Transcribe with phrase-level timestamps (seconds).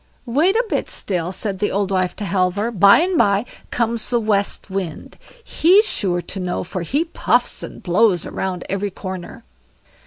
[0.25, 4.19] "Wait a bit still", said the old wife to Halvor, "by and bye comes the
[4.19, 9.43] West Wind; he's sure to know it, for he puffs and blows round every corner."